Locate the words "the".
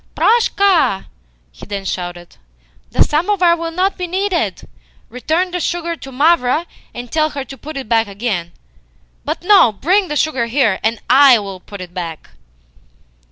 2.89-3.03, 5.51-5.59, 10.07-10.15